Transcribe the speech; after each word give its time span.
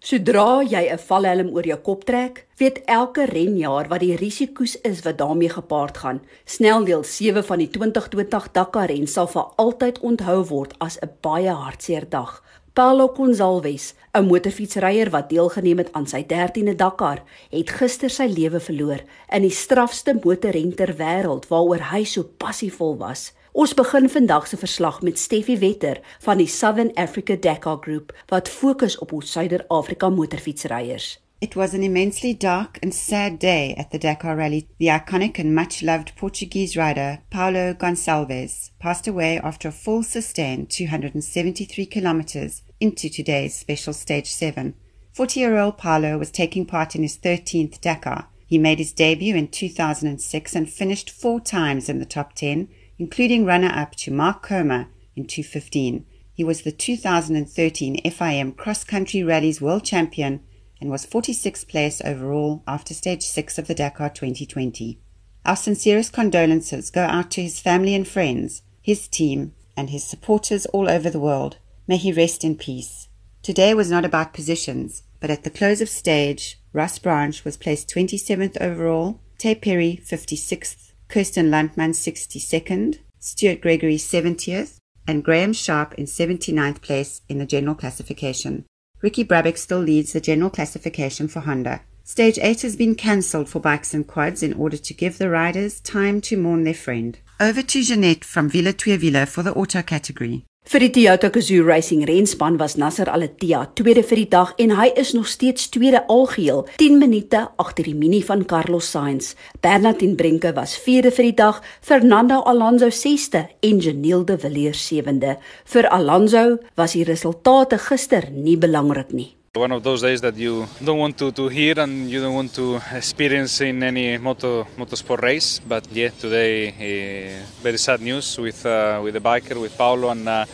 Sodra 0.00 0.62
jy 0.64 0.88
'n 0.88 0.98
valhelm 0.98 1.48
oor 1.52 1.66
jou 1.68 1.76
kop 1.76 2.04
trek, 2.08 2.46
weet 2.56 2.78
elke 2.88 3.26
renjaer 3.28 3.88
wat 3.88 4.00
die 4.00 4.16
risiko's 4.16 4.78
is 4.80 5.02
wat 5.04 5.18
daarmee 5.18 5.50
gepaard 5.52 5.98
gaan. 5.98 6.20
Sneldeel 6.46 7.04
7 7.04 7.44
van 7.44 7.58
die 7.58 7.68
2020 7.68 8.48
Dakar 8.52 8.88
ren 8.88 9.06
sal 9.06 9.26
vir 9.26 9.44
altyd 9.56 10.00
onthou 10.00 10.44
word 10.48 10.72
as 10.78 10.96
'n 11.02 11.10
baie 11.20 11.52
hartseer 11.52 12.08
dag. 12.08 12.42
Paulo 12.72 13.08
Gonçalves, 13.08 13.94
'n 14.14 14.24
motorfietsryer 14.24 15.10
wat 15.10 15.28
deelgeneem 15.28 15.78
het 15.78 15.92
aan 15.92 16.06
sy 16.06 16.24
13de 16.24 16.74
Dakar, 16.74 17.22
het 17.50 17.70
gister 17.70 18.10
sy 18.10 18.26
lewe 18.26 18.60
verloor 18.60 19.00
in 19.32 19.42
die 19.42 19.50
strafste 19.50 20.18
motorren 20.24 20.74
ter 20.74 20.94
wêreld 20.96 21.48
waaroor 21.48 21.90
hy 21.92 22.04
so 22.04 22.22
passievol 22.22 22.96
was. 22.96 23.32
Ons 23.52 23.74
begin 23.74 24.08
vandag 24.08 24.46
se 24.46 24.56
verslag 24.56 25.00
met 25.02 25.18
Steffi 25.18 25.58
Wetter 25.58 26.00
van 26.22 26.38
die 26.38 26.46
Southern 26.46 26.92
Africa 26.94 27.36
Dakar 27.36 27.78
Group 27.82 28.12
wat 28.26 28.48
fokus 28.48 28.98
op 28.98 29.12
ons 29.12 29.32
Suider-Afrika 29.32 30.08
motorfietsryers. 30.08 31.18
It 31.40 31.54
was 31.54 31.74
an 31.74 31.82
immensely 31.82 32.36
dark 32.36 32.78
and 32.82 32.94
sad 32.94 33.40
day 33.40 33.74
at 33.76 33.90
the 33.90 33.98
Dakar 33.98 34.36
Rally. 34.36 34.66
The 34.78 34.86
iconic 34.86 35.38
and 35.38 35.54
much 35.54 35.82
loved 35.82 36.14
Portuguese 36.14 36.76
rider 36.76 37.18
Paulo 37.30 37.74
Gonçalves 37.74 38.70
passed 38.78 39.08
away 39.08 39.40
after 39.42 39.68
a 39.68 39.72
full 39.72 40.04
sustained 40.04 40.70
273 40.70 41.86
kilometers 41.86 42.62
into 42.78 43.08
today's 43.08 43.58
special 43.58 43.92
stage 43.92 44.30
7. 44.30 44.74
40 45.12 45.40
year 45.40 45.58
old 45.58 45.76
Paulo 45.76 46.18
was 46.18 46.30
taking 46.30 46.66
part 46.66 46.94
in 46.94 47.02
his 47.02 47.18
13th 47.18 47.80
Dakar. 47.80 48.28
He 48.46 48.58
made 48.58 48.78
his 48.78 48.92
debut 48.92 49.34
in 49.34 49.48
2006 49.48 50.54
and 50.54 50.70
finished 50.70 51.10
four 51.10 51.40
times 51.40 51.88
in 51.88 51.98
the 51.98 52.04
top 52.04 52.34
10 52.34 52.68
including 53.00 53.46
runner-up 53.46 53.96
to 53.96 54.10
Marc 54.10 54.42
Coma 54.42 54.86
in 55.16 55.24
2015. 55.24 56.04
He 56.34 56.44
was 56.44 56.62
the 56.62 56.70
2013 56.70 57.96
FIM 58.04 58.54
Cross 58.58 58.84
Country 58.84 59.22
Rallies 59.22 59.58
World 59.58 59.84
Champion 59.84 60.40
and 60.82 60.90
was 60.90 61.06
46th 61.06 61.66
place 61.66 62.02
overall 62.04 62.62
after 62.68 62.92
stage 62.92 63.22
6 63.22 63.56
of 63.56 63.68
the 63.68 63.74
Dakar 63.74 64.10
2020. 64.10 65.00
Our 65.46 65.56
sincerest 65.56 66.12
condolences 66.12 66.90
go 66.90 67.04
out 67.04 67.30
to 67.30 67.42
his 67.42 67.58
family 67.58 67.94
and 67.94 68.06
friends, 68.06 68.60
his 68.82 69.08
team, 69.08 69.54
and 69.78 69.88
his 69.88 70.04
supporters 70.04 70.66
all 70.66 70.90
over 70.90 71.08
the 71.08 71.18
world. 71.18 71.56
May 71.88 71.96
he 71.96 72.12
rest 72.12 72.44
in 72.44 72.54
peace. 72.54 73.08
Today 73.42 73.72
was 73.72 73.90
not 73.90 74.04
about 74.04 74.34
positions, 74.34 75.04
but 75.20 75.30
at 75.30 75.42
the 75.42 75.48
close 75.48 75.80
of 75.80 75.88
stage, 75.88 76.60
Ross 76.74 76.98
Branch 76.98 77.42
was 77.46 77.56
placed 77.56 77.88
27th 77.88 78.60
overall, 78.60 79.20
Taye 79.38 79.58
Perry 79.58 80.02
56th, 80.04 80.89
Kirsten 81.10 81.50
Landman 81.50 81.90
62nd, 81.90 83.00
Stuart 83.18 83.60
Gregory 83.60 83.96
70th, 83.96 84.78
and 85.08 85.24
Graham 85.24 85.52
Sharp 85.52 85.92
in 85.94 86.04
79th 86.04 86.80
place 86.80 87.20
in 87.28 87.38
the 87.38 87.46
general 87.46 87.74
classification. 87.74 88.64
Ricky 89.02 89.24
Brabec 89.24 89.58
still 89.58 89.80
leads 89.80 90.12
the 90.12 90.20
general 90.20 90.50
classification 90.50 91.26
for 91.26 91.40
Honda. 91.40 91.80
Stage 92.04 92.38
8 92.40 92.62
has 92.62 92.76
been 92.76 92.94
cancelled 92.94 93.48
for 93.48 93.58
bikes 93.58 93.92
and 93.92 94.06
quads 94.06 94.40
in 94.40 94.52
order 94.52 94.76
to 94.76 94.94
give 94.94 95.18
the 95.18 95.28
riders 95.28 95.80
time 95.80 96.20
to 96.20 96.36
mourn 96.36 96.62
their 96.62 96.74
friend. 96.74 97.18
Over 97.40 97.62
to 97.62 97.82
Jeanette 97.82 98.24
from 98.24 98.48
Wiele 98.48 98.76
2 98.76 98.98
Wiele 98.98 99.26
for 99.26 99.42
the 99.42 99.54
auto 99.54 99.82
category. 99.82 100.44
Vir 100.68 100.84
die 100.84 100.90
Toyota 100.92 101.30
Gazoo 101.32 101.64
Racing 101.64 102.02
renspan 102.04 102.58
was 102.60 102.76
Nasser 102.76 103.08
Al-Attiyah 103.08 103.72
tweede 103.74 104.04
vir 104.04 104.20
die 104.20 104.28
dag 104.34 104.52
en 104.60 104.74
hy 104.76 104.90
is 105.02 105.14
nog 105.16 105.26
steeds 105.32 105.70
tweede 105.72 106.02
algeheel, 106.12 106.66
10 106.76 107.00
minute 107.00 107.40
agter 107.56 107.88
die 107.88 107.96
Mini 107.96 108.20
van 108.28 108.44
Carlos 108.44 108.92
Sainz. 108.92 109.32
Bernard 109.64 109.98
ten 110.04 110.14
Brinke 110.20 110.52
was 110.54 110.76
vierde 110.76 111.10
vir 111.16 111.30
die 111.30 111.38
dag, 111.40 111.58
Fernando 111.80 112.42
Alonso 112.44 112.92
sesde 112.92 113.48
en 113.64 113.80
Janiel 113.80 114.22
de 114.28 114.38
Villiers 114.38 114.86
sewende. 114.86 115.38
Vir 115.64 115.90
Alonso 115.90 116.60
was 116.76 116.94
die 116.94 117.08
resultate 117.08 117.80
gister 117.88 118.28
nie 118.30 118.58
belangrik 118.60 119.16
nie. 119.16 119.39
One 119.56 119.72
of 119.72 119.82
those 119.82 120.02
days 120.02 120.20
that 120.20 120.36
you 120.36 120.68
don't 120.84 120.98
want 120.98 121.18
to, 121.18 121.32
to 121.32 121.48
hear 121.48 121.80
and 121.80 122.08
you 122.08 122.20
don't 122.20 122.34
want 122.34 122.54
to 122.54 122.80
experience 122.92 123.60
in 123.60 123.82
any 123.82 124.16
moto 124.16 124.62
motorsport 124.78 125.22
race. 125.22 125.58
But 125.58 125.90
yeah, 125.90 126.10
today 126.10 126.68
uh, 126.68 127.46
very 127.60 127.76
sad 127.78 128.00
news 128.00 128.38
with 128.38 128.64
uh, 128.64 129.00
with 129.02 129.14
the 129.14 129.20
biker 129.20 129.60
with 129.60 129.76
Paolo, 129.76 130.10
and 130.10 130.28
uh, 130.28 130.44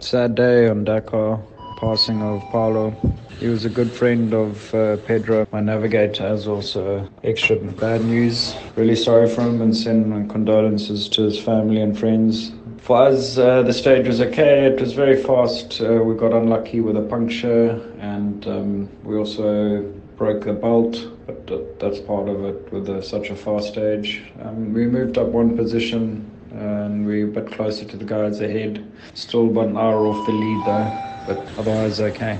Sad 0.00 0.36
day 0.36 0.70
on 0.70 0.84
Dakar 0.84 1.53
passing 1.76 2.22
of 2.22 2.42
Paulo. 2.50 2.94
He 3.40 3.48
was 3.48 3.64
a 3.64 3.68
good 3.68 3.90
friend 3.90 4.32
of 4.32 4.74
uh, 4.74 4.96
Pedro, 4.98 5.46
my 5.52 5.60
navigator, 5.60 6.24
as 6.24 6.46
also 6.46 7.08
extra 7.24 7.56
bad 7.56 8.04
news. 8.04 8.54
Really 8.76 8.96
sorry 8.96 9.28
for 9.28 9.42
him 9.42 9.60
and 9.60 9.76
send 9.76 10.08
my 10.08 10.26
condolences 10.32 11.08
to 11.10 11.22
his 11.22 11.38
family 11.38 11.80
and 11.80 11.98
friends. 11.98 12.52
For 12.78 12.98
us, 12.98 13.38
uh, 13.38 13.62
the 13.62 13.72
stage 13.72 14.06
was 14.06 14.20
okay. 14.20 14.66
It 14.66 14.80
was 14.80 14.92
very 14.92 15.22
fast. 15.22 15.80
Uh, 15.80 16.02
we 16.04 16.14
got 16.14 16.32
unlucky 16.32 16.80
with 16.80 16.96
a 16.96 17.02
puncture 17.02 17.80
and 17.98 18.46
um, 18.46 18.88
we 19.02 19.16
also 19.16 19.80
broke 20.16 20.44
the 20.44 20.52
bolt. 20.52 20.96
but 21.26 21.78
that's 21.80 22.00
part 22.00 22.28
of 22.28 22.44
it 22.44 22.72
with 22.72 22.88
a, 22.88 23.02
such 23.02 23.30
a 23.30 23.36
fast 23.36 23.68
stage. 23.68 24.22
Um, 24.42 24.72
we 24.72 24.86
moved 24.86 25.16
up 25.18 25.28
one 25.28 25.56
position 25.56 26.30
and 26.58 27.06
we 27.06 27.24
were 27.24 27.30
a 27.30 27.42
bit 27.42 27.52
closer 27.52 27.84
to 27.84 27.96
the 27.96 28.04
guys 28.04 28.40
ahead. 28.40 28.84
Still 29.14 29.46
about 29.46 29.68
an 29.68 29.76
hour 29.76 30.06
off 30.06 30.26
the 30.26 30.32
lead 30.32 30.66
though 30.66 31.14
but 31.26 31.38
otherwise 31.58 32.00
okay. 32.00 32.38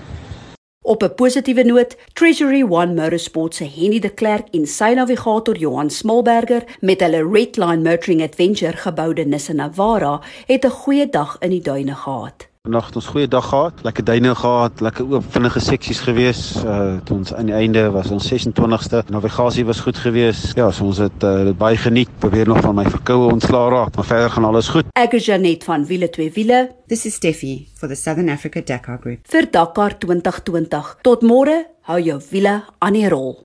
Op 0.87 1.03
'n 1.03 1.15
positiewe 1.15 1.65
noot, 1.65 1.97
Treasury 2.13 2.63
One 2.63 2.95
Motorsport 2.95 3.55
se 3.55 3.65
Henny 3.65 3.99
de 4.01 4.11
Klerk 4.11 4.47
en 4.53 4.67
sy 4.67 4.93
navigator 4.95 5.57
Johan 5.57 5.91
Smolberger 5.91 6.65
met 6.81 7.01
hulle 7.01 7.25
Redline 7.25 7.83
Motoring 7.83 8.23
Adventure 8.23 8.77
geboude 8.77 9.25
Nissan 9.25 9.57
Navara 9.57 10.21
het 10.47 10.65
'n 10.65 10.71
goeie 10.71 11.09
dag 11.09 11.37
in 11.41 11.51
die 11.51 11.63
duine 11.63 11.95
gehad. 11.95 12.54
Vanaand 12.65 12.87
het 12.87 12.97
ons 12.97 13.07
goeie 13.13 13.29
dag 13.29 13.45
gehad, 13.45 13.81
lekker 13.85 14.05
duine 14.09 14.31
gehad, 14.35 14.81
lekker 14.81 15.11
oop 15.13 15.25
vinnige 15.35 15.61
seksies 15.61 15.99
gewees. 16.01 16.39
Uh 16.65 16.95
toe 17.05 17.19
ons 17.19 17.35
aan 17.37 17.51
die 17.51 17.57
einde 17.59 17.83
was 17.93 18.09
ons 18.09 18.25
26ste. 18.33 19.03
Navigasie 19.13 19.67
was 19.69 19.83
goed 19.85 20.01
gewees. 20.01 20.41
Ja, 20.57 20.71
so 20.73 20.87
ons 20.89 21.03
het 21.05 21.27
uh, 21.29 21.35
dit 21.51 21.59
baie 21.61 21.77
geniet. 21.77 22.09
Probeer 22.25 22.49
nog 22.49 22.63
van 22.65 22.79
my 22.81 22.87
verkoue 22.89 23.29
ontslaa 23.35 23.69
raak, 23.69 23.93
maar 24.01 24.09
verder 24.09 24.33
gaan 24.33 24.49
alles 24.49 24.73
goed. 24.73 24.89
Ek 24.97 25.13
is 25.21 25.29
Janet 25.29 25.69
van 25.69 25.85
Wiele 25.85 26.09
2 26.09 26.33
Wiele. 26.39 26.65
This 26.89 27.05
is 27.05 27.21
Steffi 27.21 27.69
for 27.77 27.93
the 27.93 28.01
Southern 28.01 28.33
Africa 28.33 28.65
Dakar 28.65 28.97
Group. 28.97 29.29
Vir 29.29 29.51
Dakar 29.53 29.99
2020. 30.01 30.95
Tot 31.05 31.21
môre, 31.21 31.67
hou 31.85 32.01
jou 32.01 32.23
wiele 32.31 32.63
aan 32.81 32.97
die 32.97 33.05
rol. 33.13 33.43